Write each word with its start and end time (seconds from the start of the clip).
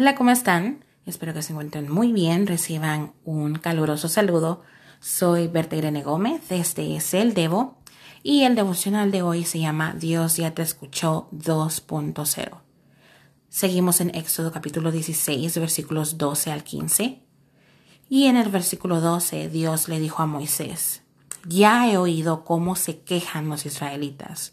Hola, 0.00 0.14
¿cómo 0.14 0.30
están? 0.30 0.84
Espero 1.06 1.34
que 1.34 1.42
se 1.42 1.52
encuentren 1.52 1.90
muy 1.90 2.12
bien, 2.12 2.46
reciban 2.46 3.14
un 3.24 3.56
caluroso 3.56 4.08
saludo. 4.08 4.62
Soy 5.00 5.48
Berta 5.48 5.74
Irene 5.74 6.04
Gómez, 6.04 6.52
este 6.52 6.94
es 6.94 7.14
el 7.14 7.34
Devo 7.34 7.78
y 8.22 8.44
el 8.44 8.54
devocional 8.54 9.10
de 9.10 9.22
hoy 9.22 9.44
se 9.44 9.58
llama 9.58 9.96
Dios 9.98 10.36
ya 10.36 10.54
te 10.54 10.62
escuchó 10.62 11.28
2.0. 11.32 12.60
Seguimos 13.48 14.00
en 14.00 14.14
Éxodo 14.14 14.52
capítulo 14.52 14.92
16, 14.92 15.58
versículos 15.58 16.16
12 16.16 16.52
al 16.52 16.62
15. 16.62 17.20
Y 18.08 18.26
en 18.26 18.36
el 18.36 18.50
versículo 18.50 19.00
12 19.00 19.48
Dios 19.48 19.88
le 19.88 19.98
dijo 19.98 20.22
a 20.22 20.26
Moisés, 20.26 21.02
ya 21.44 21.90
he 21.90 21.96
oído 21.96 22.44
cómo 22.44 22.76
se 22.76 23.00
quejan 23.00 23.48
los 23.48 23.66
israelitas, 23.66 24.52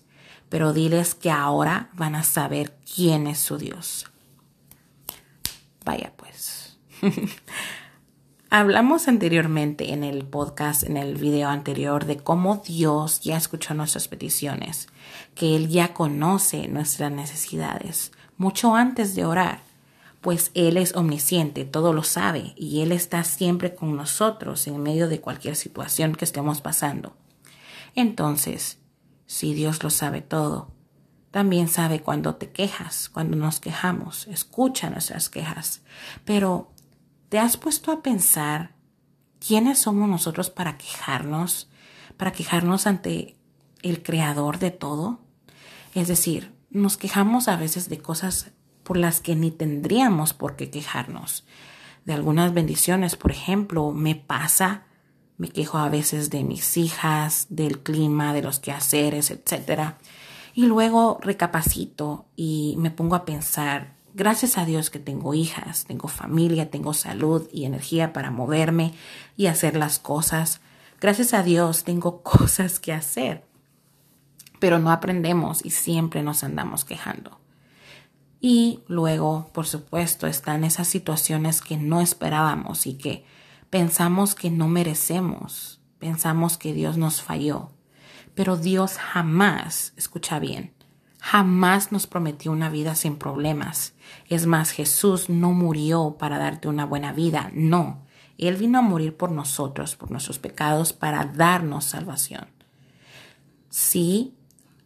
pero 0.50 0.74
diles 0.74 1.14
que 1.14 1.30
ahora 1.30 1.92
van 1.94 2.16
a 2.16 2.24
saber 2.24 2.76
quién 2.96 3.28
es 3.28 3.38
su 3.38 3.60
Dios. 3.60 4.08
Vaya 5.86 6.12
pues. 6.18 6.78
Hablamos 8.50 9.08
anteriormente 9.08 9.94
en 9.94 10.04
el 10.04 10.26
podcast, 10.26 10.84
en 10.84 10.98
el 10.98 11.16
video 11.16 11.50
anterior, 11.50 12.06
de 12.06 12.18
cómo 12.18 12.64
Dios 12.66 13.22
ya 13.22 13.38
escuchó 13.38 13.74
nuestras 13.74 14.08
peticiones, 14.08 14.88
que 15.36 15.56
Él 15.56 15.70
ya 15.70 15.94
conoce 15.94 16.68
nuestras 16.68 17.12
necesidades, 17.12 18.12
mucho 18.38 18.76
antes 18.76 19.14
de 19.14 19.26
orar, 19.26 19.60
pues 20.22 20.52
Él 20.54 20.78
es 20.78 20.96
omnisciente, 20.96 21.66
todo 21.66 21.94
lo 21.94 22.04
sabe, 22.04 22.54
y 22.56 22.82
Él 22.82 22.92
está 22.92 23.24
siempre 23.24 23.76
con 23.76 23.96
nosotros 23.96 24.66
en 24.68 24.82
medio 24.82 25.08
de 25.08 25.22
cualquier 25.22 25.56
situación 25.56 26.16
que 26.16 26.26
estemos 26.26 26.62
pasando. 26.62 27.14
Entonces, 27.94 28.80
si 29.28 29.54
Dios 29.54 29.84
lo 29.84 29.90
sabe 29.90 30.22
todo, 30.22 30.75
también 31.36 31.68
sabe 31.68 32.00
cuando 32.00 32.36
te 32.36 32.50
quejas, 32.50 33.10
cuando 33.10 33.36
nos 33.36 33.60
quejamos, 33.60 34.26
escucha 34.28 34.90
nuestras 34.90 35.28
quejas. 35.28 35.82
Pero, 36.24 36.72
¿te 37.28 37.40
has 37.40 37.58
puesto 37.58 37.92
a 37.92 38.02
pensar 38.02 38.74
quiénes 39.46 39.80
somos 39.80 40.08
nosotros 40.08 40.50
para 40.50 40.78
quejarnos? 40.78 41.70
Para 42.16 42.32
quejarnos 42.32 42.88
ante 42.88 43.36
el 43.82 44.02
creador 44.02 44.60
de 44.60 44.72
todo. 44.72 45.20
Es 45.94 46.08
decir, 46.08 46.54
nos 46.70 46.96
quejamos 46.96 47.50
a 47.50 47.58
veces 47.58 47.90
de 47.90 47.98
cosas 47.98 48.52
por 48.84 48.96
las 48.96 49.20
que 49.20 49.36
ni 49.36 49.52
tendríamos 49.52 50.34
por 50.34 50.56
qué 50.56 50.70
quejarnos. 50.70 51.46
De 52.06 52.14
algunas 52.14 52.54
bendiciones, 52.54 53.18
por 53.18 53.32
ejemplo, 53.32 53.92
me 53.92 54.16
pasa, 54.16 54.86
me 55.36 55.50
quejo 55.50 55.80
a 55.80 55.90
veces 55.90 56.30
de 56.30 56.46
mis 56.46 56.78
hijas, 56.78 57.48
del 57.50 57.80
clima, 57.84 58.34
de 58.34 58.42
los 58.42 58.60
quehaceres, 58.60 59.32
etcétera 59.32 59.98
y 60.56 60.68
luego 60.68 61.20
recapacito 61.22 62.26
y 62.38 62.76
me 62.78 62.90
pongo 62.90 63.16
a 63.16 63.26
pensar, 63.26 63.94
gracias 64.14 64.58
a 64.58 64.64
Dios 64.64 64.90
que 64.90 65.00
tengo 65.00 65.34
hijas, 65.34 65.84
tengo 65.84 66.08
familia, 66.08 66.72
tengo 66.72 66.94
salud 66.94 67.50
y 67.52 67.66
energía 67.66 68.14
para 68.14 68.32
moverme 68.32 68.94
y 69.36 69.48
hacer 69.48 69.76
las 69.76 70.00
cosas. 70.00 70.62
Gracias 71.02 71.34
a 71.34 71.44
Dios 71.44 71.84
tengo 71.84 72.22
cosas 72.24 72.80
que 72.80 72.94
hacer. 72.94 73.44
Pero 74.60 74.80
no 74.80 74.92
aprendemos 74.92 75.64
y 75.66 75.72
siempre 75.72 76.24
nos 76.24 76.42
andamos 76.46 76.86
quejando. 76.86 77.38
Y 78.40 78.80
luego, 78.88 79.50
por 79.54 79.68
supuesto, 79.68 80.26
están 80.26 80.64
esas 80.64 80.88
situaciones 80.88 81.62
que 81.62 81.76
no 81.76 82.00
esperábamos 82.00 82.88
y 82.88 82.94
que 82.94 83.26
pensamos 83.70 84.36
que 84.36 84.52
no 84.52 84.70
merecemos. 84.70 85.82
Pensamos 86.00 86.58
que 86.58 86.74
Dios 86.74 86.98
nos 86.98 87.22
falló. 87.22 87.75
Pero 88.36 88.58
Dios 88.58 88.98
jamás, 88.98 89.94
escucha 89.96 90.40
bien, 90.40 90.74
jamás 91.20 91.92
nos 91.92 92.06
prometió 92.06 92.52
una 92.52 92.70
vida 92.70 92.94
sin 92.94 93.16
problemas. 93.16 93.94
Es 94.30 94.46
más, 94.46 94.72
Jesús 94.72 95.30
no 95.30 95.54
murió 95.54 96.18
para 96.20 96.38
darte 96.38 96.68
una 96.68 96.86
buena 96.86 97.14
vida, 97.14 97.50
no. 97.54 98.06
Él 98.38 98.58
vino 98.58 98.80
a 98.80 98.82
morir 98.82 99.16
por 99.16 99.32
nosotros, 99.32 99.96
por 99.96 100.12
nuestros 100.12 100.38
pecados, 100.38 100.94
para 100.94 101.26
darnos 101.26 101.86
salvación. 101.86 102.48
Sí, 103.70 104.36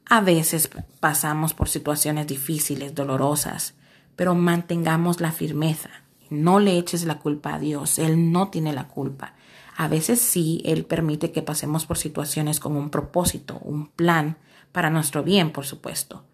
a 0.05 0.21
veces 0.21 0.69
pasamos 0.99 1.53
por 1.53 1.69
situaciones 1.69 2.27
difíciles, 2.27 2.95
dolorosas, 2.95 3.73
pero 4.15 4.35
mantengamos 4.35 5.21
la 5.21 5.31
firmeza. 5.31 5.89
No 6.29 6.59
le 6.59 6.77
eches 6.77 7.05
la 7.05 7.19
culpa 7.19 7.55
a 7.55 7.59
Dios, 7.59 7.99
Él 7.99 8.31
no 8.31 8.49
tiene 8.49 8.73
la 8.73 8.87
culpa. 8.87 9.33
A 9.79 9.87
veces 9.87 10.19
sí, 10.19 10.61
Él 10.65 10.83
permite 10.83 11.31
que 11.31 11.41
pasemos 11.41 11.85
por 11.85 11.97
situaciones 11.97 12.59
con 12.59 12.75
un 12.75 12.89
propósito, 12.89 13.59
un 13.61 13.87
plan, 13.87 14.35
para 14.73 14.89
nuestro 14.89 15.23
bien, 15.23 15.53
por 15.53 15.65
supuesto. 15.65 16.25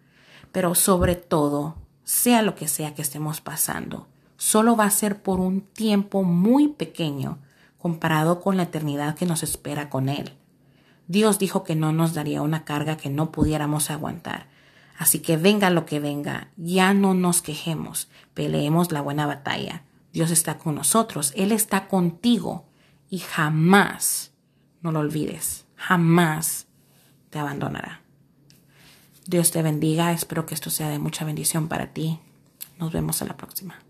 Pero 0.50 0.74
sobre 0.74 1.14
todo, 1.14 1.76
sea 2.02 2.42
lo 2.42 2.56
que 2.56 2.66
sea 2.66 2.96
que 2.96 3.02
estemos 3.02 3.40
pasando, 3.40 4.08
solo 4.36 4.74
va 4.74 4.86
a 4.86 4.90
ser 4.90 5.22
por 5.22 5.38
un 5.38 5.60
tiempo 5.60 6.24
muy 6.24 6.66
pequeño 6.66 7.38
comparado 7.78 8.40
con 8.40 8.56
la 8.56 8.64
eternidad 8.64 9.14
que 9.14 9.26
nos 9.26 9.44
espera 9.44 9.90
con 9.90 10.08
Él. 10.08 10.32
Dios 11.06 11.38
dijo 11.38 11.62
que 11.62 11.76
no 11.76 11.92
nos 11.92 12.14
daría 12.14 12.42
una 12.42 12.64
carga 12.64 12.96
que 12.96 13.10
no 13.10 13.30
pudiéramos 13.30 13.92
aguantar. 13.92 14.48
Así 14.98 15.20
que 15.20 15.36
venga 15.36 15.70
lo 15.70 15.86
que 15.86 16.00
venga, 16.00 16.50
ya 16.56 16.94
no 16.94 17.14
nos 17.14 17.42
quejemos, 17.42 18.08
peleemos 18.34 18.90
la 18.90 19.02
buena 19.02 19.24
batalla. 19.24 19.84
Dios 20.12 20.32
está 20.32 20.58
con 20.58 20.74
nosotros, 20.74 21.32
Él 21.36 21.52
está 21.52 21.86
contigo 21.86 22.65
y 23.10 23.18
jamás, 23.18 24.32
no 24.82 24.92
lo 24.92 25.00
olvides, 25.00 25.66
jamás 25.76 26.66
te 27.30 27.38
abandonará. 27.38 28.02
Dios 29.26 29.50
te 29.50 29.62
bendiga, 29.62 30.12
espero 30.12 30.46
que 30.46 30.54
esto 30.54 30.70
sea 30.70 30.88
de 30.88 30.98
mucha 30.98 31.24
bendición 31.24 31.68
para 31.68 31.92
ti. 31.92 32.20
Nos 32.78 32.92
vemos 32.92 33.20
en 33.22 33.28
la 33.28 33.36
próxima. 33.36 33.85